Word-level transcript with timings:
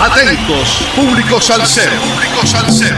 Atentos, 0.00 0.78
público 0.94 1.40
salsero. 1.40 1.90
Público 1.90 2.46
salsero. 2.46 2.96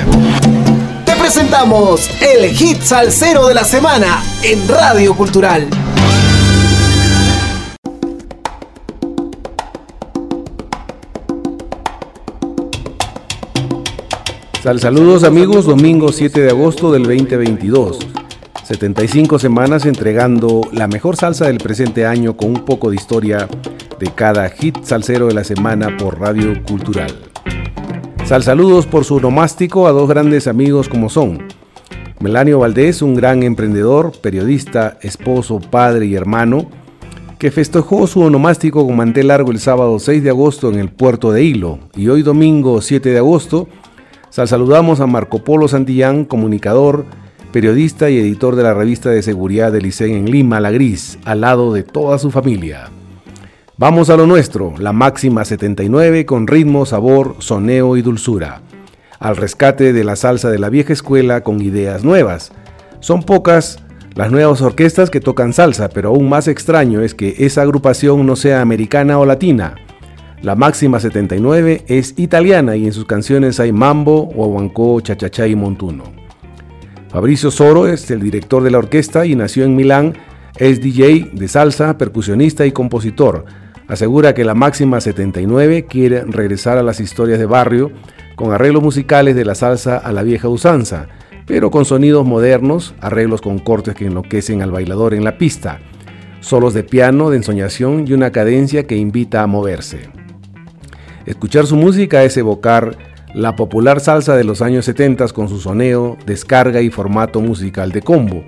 Te 1.06 1.16
presentamos 1.16 2.11
el 2.21 2.50
hit 2.50 2.82
salsero 2.82 3.46
de 3.48 3.54
la 3.54 3.64
semana 3.64 4.22
en 4.42 4.69
Radio 4.69 5.14
Cultural. 5.14 5.66
Sal 14.62 14.79
saludos 14.79 15.25
amigos, 15.25 15.64
domingo 15.64 16.12
7 16.12 16.39
de 16.39 16.51
agosto 16.51 16.93
del 16.93 17.05
2022. 17.05 17.98
75 18.62 19.39
semanas 19.39 19.87
entregando 19.87 20.61
la 20.71 20.87
mejor 20.87 21.17
salsa 21.17 21.46
del 21.46 21.57
presente 21.57 22.05
año 22.05 22.37
con 22.37 22.51
un 22.51 22.64
poco 22.67 22.91
de 22.91 22.96
historia 22.96 23.48
de 24.01 24.11
cada 24.12 24.48
hit 24.48 24.82
salsero 24.82 25.29
de 25.29 25.35
la 25.35 25.45
semana 25.45 25.96
por 25.96 26.18
Radio 26.18 26.61
Cultural. 26.64 27.14
Sal 28.25 28.43
saludos 28.43 28.86
por 28.86 29.04
su 29.04 29.21
nomástico 29.21 29.86
a 29.86 29.93
dos 29.93 30.08
grandes 30.08 30.49
amigos 30.49 30.89
como 30.89 31.08
son 31.08 31.46
Melanio 32.19 32.58
Valdés, 32.58 33.03
un 33.03 33.14
gran 33.14 33.42
emprendedor, 33.42 34.12
periodista, 34.20 34.98
esposo, 35.03 35.61
padre 35.61 36.06
y 36.06 36.14
hermano, 36.14 36.69
que 37.39 37.50
festejó 37.50 38.06
su 38.06 38.22
onomástico 38.22 38.84
con 38.84 38.97
mantel 38.97 39.28
largo 39.28 39.53
el 39.53 39.61
sábado 39.61 39.98
6 39.98 40.22
de 40.22 40.30
agosto 40.30 40.70
en 40.70 40.78
el 40.78 40.91
puerto 40.91 41.30
de 41.30 41.44
Hilo 41.44 41.78
y 41.94 42.08
hoy 42.08 42.22
domingo 42.22 42.80
7 42.80 43.11
de 43.11 43.19
agosto 43.19 43.69
Sal 44.30 44.47
saludamos 44.47 45.00
a 45.00 45.08
Marco 45.08 45.42
Polo 45.42 45.67
Santillán, 45.67 46.25
comunicador, 46.25 47.05
periodista 47.53 48.11
y 48.11 48.19
editor 48.19 48.55
de 48.55 48.62
la 48.62 48.75
revista 48.75 49.11
de 49.11 49.22
seguridad 49.22 49.72
del 49.72 49.86
ICEN 49.86 50.12
en 50.12 50.30
Lima, 50.30 50.61
La 50.61 50.70
Gris, 50.70 51.19
al 51.25 51.41
lado 51.41 51.72
de 51.72 51.83
toda 51.83 52.17
su 52.17 52.30
familia. 52.30 52.91
Vamos 53.80 54.11
a 54.11 54.16
lo 54.19 54.27
nuestro, 54.27 54.75
la 54.77 54.92
máxima 54.92 55.42
79 55.42 56.27
con 56.27 56.47
ritmo, 56.47 56.84
sabor, 56.84 57.36
soneo 57.38 57.96
y 57.96 58.02
dulzura. 58.02 58.60
Al 59.18 59.38
rescate 59.38 59.94
de 59.94 60.05
la 60.05 60.16
salsa 60.16 60.50
de 60.50 60.58
la 60.58 60.68
vieja 60.68 60.92
escuela 60.92 61.42
con 61.42 61.62
ideas 61.62 62.05
nuevas. 62.05 62.52
Son 63.00 63.22
pocas 63.22 63.78
las 64.14 64.30
nuevas 64.30 64.60
orquestas 64.60 65.08
que 65.08 65.22
tocan 65.22 65.55
salsa, 65.55 65.88
pero 65.88 66.10
aún 66.10 66.28
más 66.28 66.46
extraño 66.46 67.00
es 67.00 67.14
que 67.14 67.36
esa 67.38 67.62
agrupación 67.62 68.27
no 68.27 68.36
sea 68.36 68.60
americana 68.60 69.18
o 69.18 69.24
latina. 69.24 69.77
La 70.42 70.56
máxima 70.56 71.00
79 71.00 71.84
es 71.86 72.12
italiana 72.18 72.77
y 72.77 72.84
en 72.84 72.92
sus 72.92 73.06
canciones 73.06 73.60
hay 73.60 73.72
mambo, 73.72 74.27
guaguancó, 74.27 75.00
chachachá 75.00 75.46
y 75.46 75.56
montuno. 75.56 76.05
Fabrizio 77.08 77.50
Soro 77.50 77.86
es 77.86 78.10
el 78.10 78.20
director 78.20 78.62
de 78.62 78.72
la 78.72 78.77
orquesta 78.77 79.24
y 79.24 79.34
nació 79.36 79.64
en 79.64 79.74
Milán. 79.74 80.18
Es 80.58 80.83
DJ 80.83 81.30
de 81.33 81.48
salsa, 81.48 81.96
percusionista 81.96 82.66
y 82.66 82.72
compositor. 82.72 83.46
Asegura 83.91 84.34
que 84.34 84.44
la 84.44 84.55
máxima 84.55 85.00
79 85.00 85.86
quiere 85.86 86.22
regresar 86.22 86.78
a 86.78 86.84
las 86.84 87.00
historias 87.00 87.41
de 87.41 87.46
barrio 87.46 87.91
con 88.36 88.52
arreglos 88.52 88.84
musicales 88.84 89.34
de 89.34 89.44
la 89.44 89.56
salsa 89.56 89.96
a 89.96 90.12
la 90.12 90.22
vieja 90.22 90.48
usanza, 90.48 91.08
pero 91.44 91.72
con 91.72 91.84
sonidos 91.84 92.24
modernos, 92.24 92.94
arreglos 93.00 93.41
con 93.41 93.58
cortes 93.58 93.96
que 93.96 94.06
enloquecen 94.06 94.62
al 94.62 94.70
bailador 94.70 95.12
en 95.12 95.24
la 95.24 95.38
pista, 95.38 95.80
solos 96.38 96.72
de 96.72 96.84
piano, 96.84 97.30
de 97.30 97.38
ensoñación 97.38 98.05
y 98.06 98.12
una 98.12 98.30
cadencia 98.30 98.86
que 98.86 98.96
invita 98.96 99.42
a 99.42 99.48
moverse. 99.48 100.08
Escuchar 101.27 101.66
su 101.66 101.74
música 101.74 102.22
es 102.22 102.36
evocar 102.36 102.96
la 103.34 103.56
popular 103.56 103.98
salsa 103.98 104.36
de 104.36 104.44
los 104.44 104.62
años 104.62 104.84
70 104.84 105.27
con 105.30 105.48
su 105.48 105.58
soneo, 105.58 106.16
descarga 106.27 106.80
y 106.80 106.91
formato 106.91 107.41
musical 107.41 107.91
de 107.91 108.02
combo, 108.02 108.44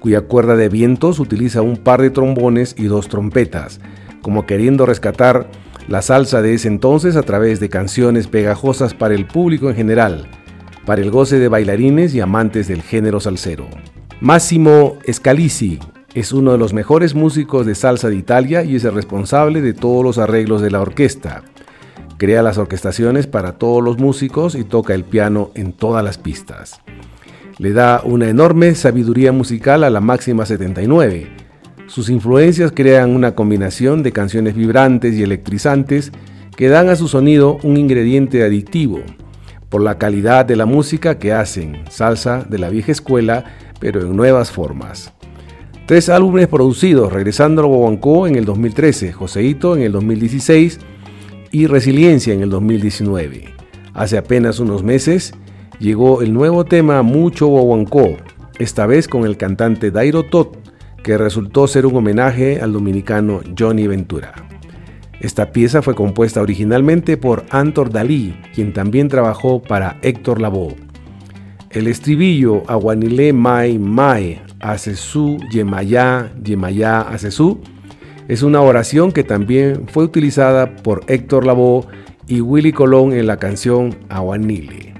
cuya 0.00 0.20
cuerda 0.20 0.54
de 0.54 0.68
vientos 0.68 1.18
utiliza 1.18 1.62
un 1.62 1.78
par 1.78 2.02
de 2.02 2.10
trombones 2.10 2.74
y 2.76 2.84
dos 2.84 3.08
trompetas, 3.08 3.80
como 4.26 4.44
queriendo 4.44 4.86
rescatar 4.86 5.46
la 5.86 6.02
salsa 6.02 6.42
de 6.42 6.52
ese 6.52 6.66
entonces 6.66 7.14
a 7.14 7.22
través 7.22 7.60
de 7.60 7.68
canciones 7.68 8.26
pegajosas 8.26 8.92
para 8.92 9.14
el 9.14 9.24
público 9.24 9.70
en 9.70 9.76
general, 9.76 10.26
para 10.84 11.00
el 11.00 11.12
goce 11.12 11.38
de 11.38 11.46
bailarines 11.46 12.12
y 12.12 12.18
amantes 12.18 12.66
del 12.66 12.82
género 12.82 13.20
salsero. 13.20 13.68
Massimo 14.20 14.98
Scalisi 15.08 15.78
es 16.12 16.32
uno 16.32 16.50
de 16.50 16.58
los 16.58 16.72
mejores 16.72 17.14
músicos 17.14 17.66
de 17.66 17.76
salsa 17.76 18.08
de 18.08 18.16
Italia 18.16 18.64
y 18.64 18.74
es 18.74 18.82
el 18.82 18.94
responsable 18.94 19.60
de 19.60 19.74
todos 19.74 20.02
los 20.02 20.18
arreglos 20.18 20.60
de 20.60 20.72
la 20.72 20.80
orquesta. 20.80 21.44
Crea 22.18 22.42
las 22.42 22.58
orquestaciones 22.58 23.28
para 23.28 23.52
todos 23.52 23.80
los 23.80 23.96
músicos 23.96 24.56
y 24.56 24.64
toca 24.64 24.92
el 24.92 25.04
piano 25.04 25.52
en 25.54 25.72
todas 25.72 26.02
las 26.02 26.18
pistas. 26.18 26.80
Le 27.58 27.72
da 27.72 28.00
una 28.02 28.28
enorme 28.28 28.74
sabiduría 28.74 29.30
musical 29.30 29.84
a 29.84 29.90
la 29.90 30.00
máxima 30.00 30.46
79. 30.46 31.45
Sus 31.86 32.10
influencias 32.10 32.72
crean 32.74 33.10
una 33.10 33.34
combinación 33.34 34.02
de 34.02 34.12
canciones 34.12 34.56
vibrantes 34.56 35.14
y 35.14 35.22
electrizantes 35.22 36.10
que 36.56 36.68
dan 36.68 36.88
a 36.88 36.96
su 36.96 37.06
sonido 37.06 37.58
un 37.62 37.76
ingrediente 37.76 38.42
adictivo, 38.42 39.00
por 39.68 39.82
la 39.82 39.96
calidad 39.96 40.44
de 40.44 40.56
la 40.56 40.66
música 40.66 41.18
que 41.18 41.32
hacen, 41.32 41.84
salsa 41.88 42.44
de 42.48 42.58
la 42.58 42.70
vieja 42.70 42.90
escuela, 42.90 43.44
pero 43.78 44.00
en 44.00 44.16
nuevas 44.16 44.50
formas. 44.50 45.12
Tres 45.86 46.08
álbumes 46.08 46.48
producidos, 46.48 47.12
regresando 47.12 47.62
a 47.62 47.66
Bobancó 47.66 48.26
en 48.26 48.34
el 48.34 48.44
2013, 48.44 49.12
Joseito 49.12 49.76
en 49.76 49.82
el 49.82 49.92
2016 49.92 50.80
y 51.52 51.68
Resiliencia 51.68 52.34
en 52.34 52.42
el 52.42 52.50
2019. 52.50 53.54
Hace 53.94 54.18
apenas 54.18 54.58
unos 54.58 54.82
meses 54.82 55.34
llegó 55.78 56.22
el 56.22 56.32
nuevo 56.32 56.64
tema 56.64 57.02
Mucho 57.02 57.46
Bobancó, 57.46 58.16
esta 58.58 58.86
vez 58.86 59.06
con 59.06 59.24
el 59.24 59.36
cantante 59.36 59.92
Dairo 59.92 60.24
Tot, 60.24 60.65
que 61.06 61.16
resultó 61.16 61.68
ser 61.68 61.86
un 61.86 61.94
homenaje 61.94 62.60
al 62.60 62.72
dominicano 62.72 63.38
Johnny 63.56 63.86
Ventura. 63.86 64.34
Esta 65.20 65.52
pieza 65.52 65.80
fue 65.80 65.94
compuesta 65.94 66.42
originalmente 66.42 67.16
por 67.16 67.44
Antor 67.50 67.92
Dalí, 67.92 68.34
quien 68.52 68.72
también 68.72 69.06
trabajó 69.06 69.62
para 69.62 69.98
Héctor 70.02 70.40
Lavoe. 70.40 70.74
El 71.70 71.86
estribillo 71.86 72.64
Aguanile 72.66 73.32
Mai 73.32 73.78
Mai 73.78 74.42
Asesú 74.58 75.38
Yemayá 75.52 76.32
Yemayá 76.42 77.02
Asesú 77.02 77.60
es 78.26 78.42
una 78.42 78.60
oración 78.60 79.12
que 79.12 79.22
también 79.22 79.86
fue 79.86 80.02
utilizada 80.02 80.74
por 80.74 81.04
Héctor 81.06 81.46
Lavoe 81.46 81.86
y 82.26 82.40
Willy 82.40 82.72
Colón 82.72 83.12
en 83.12 83.28
la 83.28 83.36
canción 83.36 83.94
Aguanile. 84.08 84.94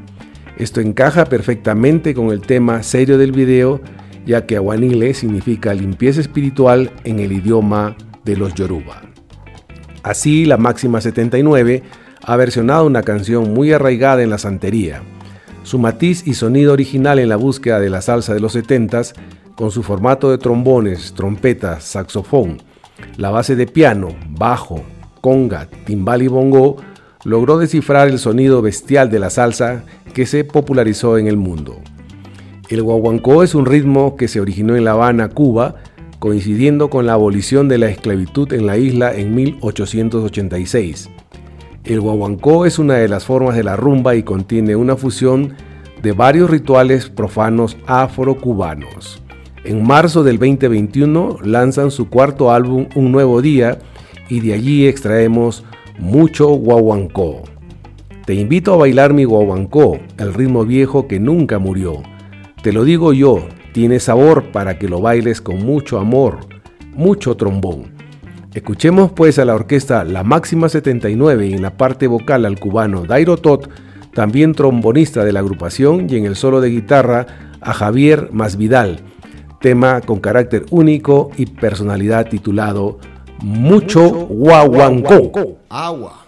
Esto 0.56 0.80
encaja 0.80 1.24
perfectamente 1.24 2.14
con 2.14 2.30
el 2.30 2.42
tema 2.42 2.84
serio 2.84 3.18
del 3.18 3.32
video, 3.32 3.80
ya 4.26 4.44
que 4.44 4.56
Aguanile 4.56 5.14
significa 5.14 5.72
limpieza 5.72 6.20
espiritual 6.20 6.90
en 7.04 7.20
el 7.20 7.32
idioma 7.32 7.96
de 8.24 8.36
los 8.36 8.54
Yoruba. 8.54 9.02
Así, 10.02 10.44
la 10.44 10.56
Máxima 10.56 11.00
79 11.00 11.82
ha 12.22 12.36
versionado 12.36 12.86
una 12.86 13.02
canción 13.02 13.54
muy 13.54 13.72
arraigada 13.72 14.22
en 14.22 14.30
la 14.30 14.38
santería. 14.38 15.02
Su 15.62 15.78
matiz 15.78 16.26
y 16.26 16.34
sonido 16.34 16.72
original 16.72 17.18
en 17.18 17.28
la 17.28 17.36
búsqueda 17.36 17.80
de 17.80 17.90
la 17.90 18.02
salsa 18.02 18.34
de 18.34 18.40
los 18.40 18.54
70s, 18.54 19.14
con 19.56 19.70
su 19.70 19.82
formato 19.82 20.30
de 20.30 20.38
trombones, 20.38 21.14
trompetas, 21.14 21.84
saxofón, 21.84 22.58
la 23.16 23.30
base 23.30 23.56
de 23.56 23.66
piano, 23.66 24.08
bajo, 24.30 24.82
conga, 25.20 25.68
timbal 25.86 26.22
y 26.22 26.28
bongo 26.28 26.76
logró 27.24 27.58
descifrar 27.58 28.08
el 28.08 28.18
sonido 28.18 28.62
bestial 28.62 29.10
de 29.10 29.18
la 29.18 29.30
salsa 29.30 29.82
que 30.14 30.26
se 30.26 30.44
popularizó 30.44 31.18
en 31.18 31.26
el 31.26 31.36
mundo. 31.36 31.80
El 32.68 32.82
guaguancó 32.82 33.44
es 33.44 33.54
un 33.54 33.64
ritmo 33.64 34.16
que 34.16 34.26
se 34.26 34.40
originó 34.40 34.74
en 34.74 34.84
La 34.84 34.92
Habana, 34.92 35.28
Cuba, 35.28 35.76
coincidiendo 36.18 36.90
con 36.90 37.06
la 37.06 37.12
abolición 37.12 37.68
de 37.68 37.78
la 37.78 37.88
esclavitud 37.88 38.52
en 38.52 38.66
la 38.66 38.76
isla 38.76 39.14
en 39.14 39.36
1886. 39.36 41.08
El 41.84 42.00
guaguancó 42.00 42.66
es 42.66 42.80
una 42.80 42.94
de 42.94 43.06
las 43.06 43.24
formas 43.24 43.54
de 43.54 43.62
la 43.62 43.76
rumba 43.76 44.16
y 44.16 44.24
contiene 44.24 44.74
una 44.74 44.96
fusión 44.96 45.54
de 46.02 46.10
varios 46.10 46.50
rituales 46.50 47.08
profanos 47.08 47.76
afrocubanos. 47.86 49.22
En 49.62 49.86
marzo 49.86 50.24
del 50.24 50.38
2021 50.38 51.38
lanzan 51.44 51.92
su 51.92 52.08
cuarto 52.08 52.50
álbum 52.50 52.88
Un 52.96 53.12
Nuevo 53.12 53.42
Día 53.42 53.78
y 54.28 54.40
de 54.40 54.54
allí 54.54 54.88
extraemos 54.88 55.64
mucho 56.00 56.48
guaguancó. 56.48 57.44
Te 58.24 58.34
invito 58.34 58.74
a 58.74 58.76
bailar 58.76 59.14
mi 59.14 59.22
guaguancó, 59.22 60.00
el 60.18 60.34
ritmo 60.34 60.64
viejo 60.64 61.06
que 61.06 61.20
nunca 61.20 61.60
murió. 61.60 62.02
Te 62.66 62.72
lo 62.72 62.82
digo 62.82 63.12
yo, 63.12 63.46
tiene 63.70 64.00
sabor 64.00 64.50
para 64.50 64.76
que 64.76 64.88
lo 64.88 65.00
bailes 65.00 65.40
con 65.40 65.64
mucho 65.64 66.00
amor, 66.00 66.40
mucho 66.94 67.36
trombón. 67.36 67.92
Escuchemos 68.54 69.12
pues 69.12 69.38
a 69.38 69.44
la 69.44 69.54
orquesta 69.54 70.02
La 70.02 70.24
Máxima 70.24 70.68
79 70.68 71.46
y 71.46 71.52
en 71.52 71.62
la 71.62 71.76
parte 71.76 72.08
vocal 72.08 72.44
al 72.44 72.58
cubano 72.58 73.04
Dairo 73.04 73.36
Tot, 73.36 73.70
también 74.12 74.52
trombonista 74.52 75.24
de 75.24 75.32
la 75.32 75.38
agrupación, 75.38 76.10
y 76.10 76.16
en 76.16 76.24
el 76.24 76.34
solo 76.34 76.60
de 76.60 76.70
guitarra 76.70 77.54
a 77.60 77.72
Javier 77.72 78.30
Masvidal 78.32 78.98
tema 79.60 80.00
con 80.00 80.18
carácter 80.18 80.66
único 80.70 81.30
y 81.36 81.46
personalidad 81.46 82.28
titulado 82.28 82.98
Mucho 83.44 84.10
Guaguancó. 84.10 85.58
Agua. 85.68 86.25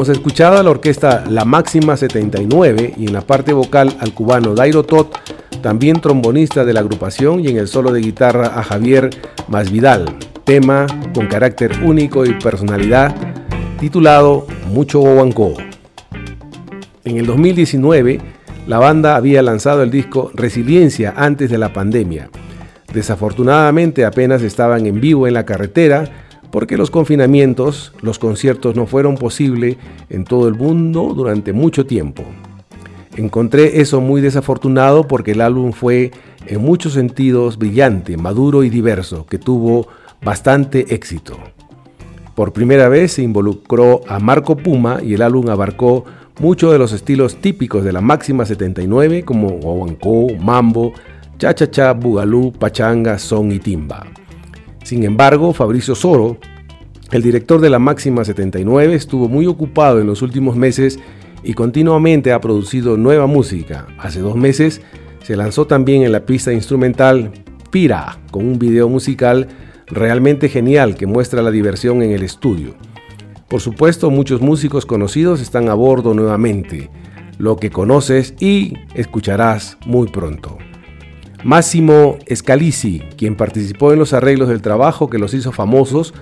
Hemos 0.00 0.16
escuchado 0.16 0.56
a 0.56 0.62
la 0.62 0.70
orquesta 0.70 1.26
La 1.28 1.44
Máxima 1.44 1.94
79 1.94 2.94
y 2.96 3.08
en 3.08 3.12
la 3.12 3.20
parte 3.20 3.52
vocal 3.52 3.94
al 4.00 4.14
cubano 4.14 4.54
Dairo 4.54 4.82
Tot, 4.82 5.14
también 5.60 6.00
trombonista 6.00 6.64
de 6.64 6.72
la 6.72 6.80
agrupación, 6.80 7.40
y 7.40 7.48
en 7.48 7.58
el 7.58 7.68
solo 7.68 7.92
de 7.92 8.00
guitarra 8.00 8.58
a 8.58 8.62
Javier 8.62 9.10
Masvidal, 9.48 10.06
tema 10.44 10.86
con 11.14 11.26
carácter 11.26 11.72
único 11.84 12.24
y 12.24 12.32
personalidad 12.32 13.14
titulado 13.78 14.46
Mucho 14.68 15.00
Guaguancó. 15.00 15.52
En 17.04 17.18
el 17.18 17.26
2019, 17.26 18.22
la 18.66 18.78
banda 18.78 19.16
había 19.16 19.42
lanzado 19.42 19.82
el 19.82 19.90
disco 19.90 20.30
Resiliencia 20.32 21.12
antes 21.14 21.50
de 21.50 21.58
la 21.58 21.74
pandemia. 21.74 22.30
Desafortunadamente 22.90 24.06
apenas 24.06 24.40
estaban 24.40 24.86
en 24.86 24.98
vivo 24.98 25.26
en 25.26 25.34
la 25.34 25.44
carretera, 25.44 26.29
porque 26.50 26.76
los 26.76 26.90
confinamientos, 26.90 27.92
los 28.02 28.18
conciertos 28.18 28.76
no 28.76 28.86
fueron 28.86 29.16
posibles 29.16 29.76
en 30.08 30.24
todo 30.24 30.48
el 30.48 30.54
mundo 30.54 31.12
durante 31.14 31.52
mucho 31.52 31.86
tiempo. 31.86 32.24
Encontré 33.16 33.80
eso 33.80 34.00
muy 34.00 34.20
desafortunado 34.20 35.06
porque 35.06 35.32
el 35.32 35.40
álbum 35.40 35.72
fue 35.72 36.10
en 36.46 36.60
muchos 36.60 36.94
sentidos 36.94 37.58
brillante, 37.58 38.16
maduro 38.16 38.64
y 38.64 38.70
diverso, 38.70 39.26
que 39.26 39.38
tuvo 39.38 39.88
bastante 40.22 40.94
éxito. 40.94 41.36
Por 42.34 42.52
primera 42.52 42.88
vez 42.88 43.12
se 43.12 43.22
involucró 43.22 44.00
a 44.08 44.18
Marco 44.18 44.56
Puma 44.56 45.00
y 45.02 45.14
el 45.14 45.22
álbum 45.22 45.50
abarcó 45.50 46.04
muchos 46.40 46.72
de 46.72 46.78
los 46.78 46.92
estilos 46.92 47.36
típicos 47.36 47.84
de 47.84 47.92
la 47.92 48.00
máxima 48.00 48.46
79 48.46 49.24
como 49.24 49.48
guaguancó, 49.50 50.28
mambo, 50.38 50.92
cha-cha-cha, 51.38 51.92
bugalú, 51.92 52.52
pachanga, 52.52 53.18
son 53.18 53.52
y 53.52 53.58
timba. 53.58 54.06
Sin 54.90 55.04
embargo, 55.04 55.52
Fabricio 55.52 55.94
Soro, 55.94 56.36
el 57.12 57.22
director 57.22 57.60
de 57.60 57.70
la 57.70 57.78
máxima 57.78 58.24
79, 58.24 58.92
estuvo 58.92 59.28
muy 59.28 59.46
ocupado 59.46 60.00
en 60.00 60.08
los 60.08 60.20
últimos 60.20 60.56
meses 60.56 60.98
y 61.44 61.54
continuamente 61.54 62.32
ha 62.32 62.40
producido 62.40 62.96
nueva 62.96 63.28
música. 63.28 63.86
Hace 64.00 64.18
dos 64.18 64.34
meses 64.34 64.80
se 65.22 65.36
lanzó 65.36 65.68
también 65.68 66.02
en 66.02 66.10
la 66.10 66.26
pista 66.26 66.52
instrumental 66.52 67.30
Pira, 67.70 68.18
con 68.32 68.44
un 68.44 68.58
video 68.58 68.88
musical 68.88 69.46
realmente 69.86 70.48
genial 70.48 70.96
que 70.96 71.06
muestra 71.06 71.40
la 71.40 71.52
diversión 71.52 72.02
en 72.02 72.10
el 72.10 72.24
estudio. 72.24 72.74
Por 73.46 73.60
supuesto, 73.60 74.10
muchos 74.10 74.40
músicos 74.40 74.86
conocidos 74.86 75.40
están 75.40 75.68
a 75.68 75.74
bordo 75.74 76.14
nuevamente, 76.14 76.90
lo 77.38 77.58
que 77.58 77.70
conoces 77.70 78.34
y 78.40 78.74
escucharás 78.96 79.78
muy 79.86 80.08
pronto. 80.08 80.58
Máximo 81.42 82.18
Scalisi, 82.34 83.00
quien 83.16 83.34
participó 83.34 83.92
en 83.92 83.98
los 83.98 84.12
arreglos 84.12 84.48
del 84.48 84.60
trabajo 84.60 85.08
que 85.08 85.18
los 85.18 85.32
hizo 85.32 85.52
famosos, 85.52 86.12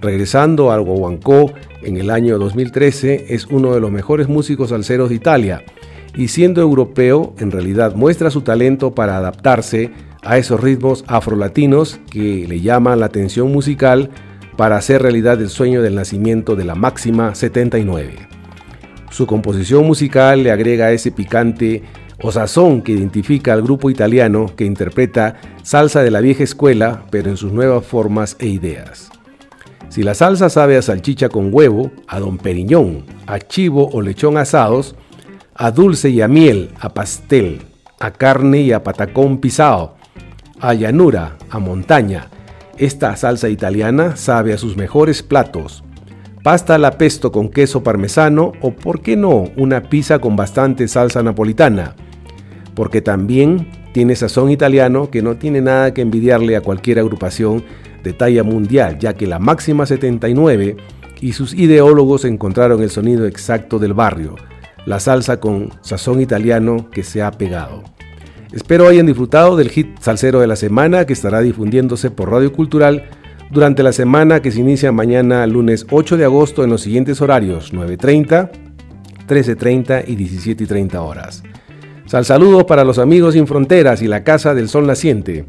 regresando 0.00 0.70
al 0.70 0.82
Guaguancó 0.82 1.52
en 1.82 1.96
el 1.96 2.10
año 2.10 2.38
2013, 2.38 3.26
es 3.34 3.46
uno 3.46 3.74
de 3.74 3.80
los 3.80 3.90
mejores 3.90 4.28
músicos 4.28 4.70
salseros 4.70 5.08
de 5.08 5.16
Italia 5.16 5.64
y 6.16 6.28
siendo 6.28 6.60
europeo, 6.60 7.34
en 7.38 7.50
realidad 7.50 7.94
muestra 7.94 8.30
su 8.30 8.42
talento 8.42 8.94
para 8.94 9.16
adaptarse 9.16 9.90
a 10.22 10.38
esos 10.38 10.60
ritmos 10.60 11.04
afrolatinos 11.06 12.00
que 12.10 12.46
le 12.48 12.60
llaman 12.60 13.00
la 13.00 13.06
atención 13.06 13.52
musical 13.52 14.10
para 14.56 14.76
hacer 14.76 15.02
realidad 15.02 15.40
el 15.40 15.48
sueño 15.48 15.82
del 15.82 15.94
nacimiento 15.94 16.56
de 16.56 16.64
la 16.64 16.74
máxima 16.74 17.34
79. 17.34 18.28
Su 19.10 19.26
composición 19.26 19.86
musical 19.86 20.42
le 20.42 20.50
agrega 20.50 20.92
ese 20.92 21.10
picante 21.12 21.82
o 22.20 22.32
sazón 22.32 22.82
que 22.82 22.92
identifica 22.92 23.52
al 23.52 23.62
grupo 23.62 23.90
italiano 23.90 24.46
que 24.56 24.64
interpreta 24.64 25.36
salsa 25.62 26.02
de 26.02 26.10
la 26.10 26.20
vieja 26.20 26.42
escuela, 26.42 27.04
pero 27.10 27.30
en 27.30 27.36
sus 27.36 27.52
nuevas 27.52 27.84
formas 27.86 28.36
e 28.40 28.46
ideas. 28.46 29.10
Si 29.88 30.02
la 30.02 30.14
salsa 30.14 30.50
sabe 30.50 30.76
a 30.76 30.82
salchicha 30.82 31.28
con 31.28 31.50
huevo, 31.52 31.90
a 32.06 32.18
don 32.20 32.36
Periñón, 32.38 33.04
a 33.26 33.38
chivo 33.38 33.88
o 33.92 34.02
lechón 34.02 34.36
asados, 34.36 34.96
a 35.54 35.70
dulce 35.70 36.10
y 36.10 36.20
a 36.20 36.28
miel, 36.28 36.70
a 36.80 36.92
pastel, 36.92 37.62
a 38.00 38.10
carne 38.10 38.60
y 38.62 38.72
a 38.72 38.82
patacón 38.82 39.38
pisado, 39.38 39.94
a 40.60 40.74
llanura, 40.74 41.36
a 41.50 41.58
montaña, 41.58 42.28
esta 42.76 43.16
salsa 43.16 43.48
italiana 43.48 44.16
sabe 44.16 44.52
a 44.52 44.58
sus 44.58 44.76
mejores 44.76 45.22
platos. 45.22 45.84
Pasta 46.42 46.76
al 46.76 46.96
pesto 46.96 47.32
con 47.32 47.48
queso 47.48 47.82
parmesano 47.82 48.52
o, 48.60 48.72
por 48.72 49.00
qué 49.00 49.16
no, 49.16 49.44
una 49.56 49.82
pizza 49.82 50.18
con 50.18 50.36
bastante 50.36 50.86
salsa 50.86 51.22
napolitana 51.22 51.96
porque 52.78 53.02
también 53.02 53.66
tiene 53.90 54.14
sazón 54.14 54.52
italiano 54.52 55.10
que 55.10 55.20
no 55.20 55.34
tiene 55.34 55.60
nada 55.60 55.92
que 55.92 56.00
envidiarle 56.00 56.54
a 56.54 56.60
cualquier 56.60 57.00
agrupación 57.00 57.64
de 58.04 58.12
talla 58.12 58.44
mundial, 58.44 59.00
ya 59.00 59.14
que 59.14 59.26
la 59.26 59.40
máxima 59.40 59.84
79 59.84 60.76
y 61.20 61.32
sus 61.32 61.54
ideólogos 61.54 62.24
encontraron 62.24 62.80
el 62.80 62.90
sonido 62.90 63.26
exacto 63.26 63.80
del 63.80 63.94
barrio, 63.94 64.36
la 64.86 65.00
salsa 65.00 65.40
con 65.40 65.70
sazón 65.80 66.20
italiano 66.20 66.88
que 66.92 67.02
se 67.02 67.20
ha 67.20 67.32
pegado. 67.32 67.82
Espero 68.52 68.86
hayan 68.86 69.06
disfrutado 69.06 69.56
del 69.56 69.70
hit 69.70 69.98
salsero 69.98 70.38
de 70.38 70.46
la 70.46 70.54
semana 70.54 71.04
que 71.04 71.14
estará 71.14 71.40
difundiéndose 71.40 72.12
por 72.12 72.30
Radio 72.30 72.52
Cultural 72.52 73.08
durante 73.50 73.82
la 73.82 73.90
semana 73.90 74.40
que 74.40 74.52
se 74.52 74.60
inicia 74.60 74.92
mañana 74.92 75.44
lunes 75.48 75.84
8 75.90 76.16
de 76.16 76.26
agosto 76.26 76.62
en 76.62 76.70
los 76.70 76.82
siguientes 76.82 77.20
horarios 77.20 77.74
9.30, 77.74 78.52
13.30 79.26 80.04
y 80.06 80.14
17.30 80.14 80.94
horas. 80.98 81.42
Sal 82.08 82.24
saludos 82.24 82.64
para 82.64 82.84
los 82.84 82.98
amigos 82.98 83.34
sin 83.34 83.46
fronteras 83.46 84.00
y 84.00 84.08
la 84.08 84.24
Casa 84.24 84.54
del 84.54 84.70
Sol 84.70 84.86
Naciente. 84.86 85.44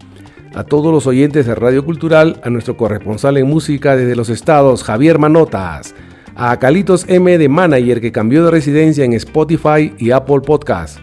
A 0.54 0.66
todos 0.66 0.92
los 0.92 1.08
oyentes 1.08 1.46
de 1.46 1.56
Radio 1.56 1.86
Cultural, 1.86 2.42
a 2.44 2.50
nuestro 2.50 2.76
corresponsal 2.76 3.38
en 3.38 3.48
música 3.48 3.96
desde 3.96 4.18
los 4.18 4.28
estados, 4.28 4.84
Javier 4.84 5.20
Manotas. 5.20 5.96
A 6.36 6.60
Calitos 6.60 7.06
M 7.08 7.38
de 7.38 7.48
Manager 7.48 8.02
que 8.02 8.12
cambió 8.12 8.44
de 8.44 8.52
residencia 8.52 9.06
en 9.06 9.14
Spotify 9.14 9.94
y 9.98 10.12
Apple 10.12 10.42
Podcast. 10.42 11.00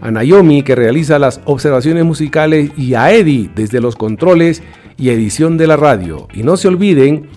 A 0.00 0.10
Naomi 0.10 0.64
que 0.64 0.74
realiza 0.74 1.20
las 1.20 1.40
observaciones 1.44 2.04
musicales 2.04 2.72
y 2.76 2.94
a 2.94 3.12
Eddie 3.12 3.48
desde 3.54 3.80
los 3.80 3.94
controles 3.94 4.60
y 4.96 5.10
edición 5.10 5.56
de 5.56 5.68
la 5.68 5.76
radio. 5.76 6.26
Y 6.34 6.42
no 6.42 6.56
se 6.56 6.66
olviden, 6.66 7.28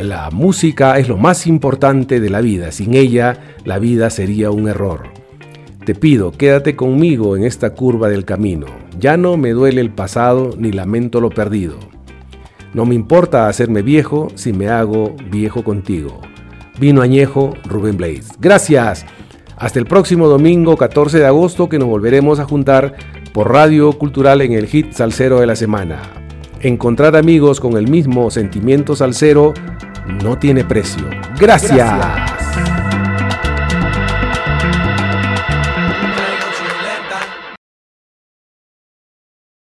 la 0.00 0.30
música 0.30 0.98
es 0.98 1.10
lo 1.10 1.18
más 1.18 1.46
importante 1.46 2.20
de 2.20 2.30
la 2.30 2.40
vida. 2.40 2.72
Sin 2.72 2.94
ella, 2.94 3.38
la 3.66 3.78
vida 3.78 4.08
sería 4.08 4.50
un 4.50 4.66
error. 4.66 5.21
Te 5.84 5.96
pido, 5.96 6.30
quédate 6.30 6.76
conmigo 6.76 7.36
en 7.36 7.42
esta 7.42 7.70
curva 7.74 8.08
del 8.08 8.24
camino. 8.24 8.66
Ya 9.00 9.16
no 9.16 9.36
me 9.36 9.50
duele 9.50 9.80
el 9.80 9.90
pasado 9.90 10.50
ni 10.56 10.70
lamento 10.70 11.20
lo 11.20 11.28
perdido. 11.28 11.74
No 12.72 12.86
me 12.86 12.94
importa 12.94 13.48
hacerme 13.48 13.82
viejo 13.82 14.28
si 14.36 14.52
me 14.52 14.68
hago 14.68 15.16
viejo 15.28 15.64
contigo. 15.64 16.20
Vino 16.78 17.02
añejo 17.02 17.54
Rubén 17.64 17.96
Blaze. 17.96 18.32
Gracias. 18.38 19.04
Hasta 19.56 19.80
el 19.80 19.86
próximo 19.86 20.28
domingo 20.28 20.76
14 20.76 21.18
de 21.18 21.26
agosto 21.26 21.68
que 21.68 21.80
nos 21.80 21.88
volveremos 21.88 22.38
a 22.38 22.44
juntar 22.44 22.94
por 23.32 23.50
Radio 23.50 23.92
Cultural 23.92 24.40
en 24.40 24.52
el 24.52 24.66
hit 24.66 24.92
salsero 24.92 25.40
de 25.40 25.46
la 25.46 25.56
semana. 25.56 26.00
Encontrar 26.60 27.16
amigos 27.16 27.58
con 27.58 27.76
el 27.76 27.88
mismo 27.88 28.30
sentimiento 28.30 28.94
salsero 28.94 29.52
no 30.22 30.38
tiene 30.38 30.64
precio. 30.64 31.04
Gracias. 31.40 32.31